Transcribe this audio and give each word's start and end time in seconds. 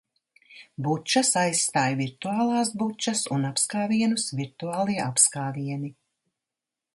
Bučas 0.85 1.27
aizstāj 1.41 1.91
virtuālās 1.99 2.71
bučas 2.83 3.21
un 3.37 3.45
apskāvienus- 3.51 4.27
virtuālie 4.41 4.97
apskāvieni. 5.05 5.93